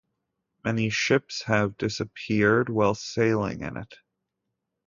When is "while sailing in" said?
2.69-3.77